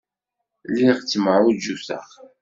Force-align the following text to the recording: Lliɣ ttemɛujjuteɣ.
Lliɣ 0.71 0.97
ttemɛujjuteɣ. 0.99 2.07